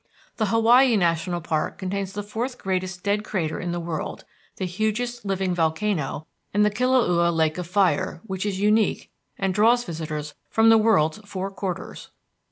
The 0.37 0.47
Hawaii 0.47 0.97
National 0.97 1.41
Park 1.41 1.77
contains 1.77 2.13
the 2.13 2.23
fourth 2.23 2.57
greatest 2.57 3.03
dead 3.03 3.23
crater 3.23 3.59
in 3.59 3.71
the 3.71 3.79
world, 3.79 4.25
the 4.55 4.65
hugest 4.65 5.25
living 5.25 5.53
volcano, 5.53 6.25
and 6.55 6.65
the 6.65 6.71
Kilauea 6.71 7.29
Lake 7.29 7.59
of 7.59 7.67
Fire, 7.67 8.19
which 8.25 8.43
is 8.43 8.59
unique 8.59 9.11
and 9.37 9.53
draws 9.53 9.83
visitors 9.83 10.33
from 10.49 10.69
the 10.69 10.79
world's 10.79 11.19
four 11.19 11.51
quarters. 11.51 12.09